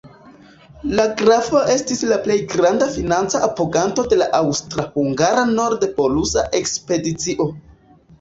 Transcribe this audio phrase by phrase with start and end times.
[0.99, 7.47] La grafo estis la plej granda financa apoganto de la aŭstra-hungara nord-polusa ekspedicio.